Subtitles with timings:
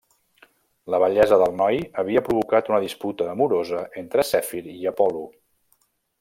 [0.93, 5.25] La bellesa del noi havia provocat una disputa amorosa entre Zèfir i Apol·lo.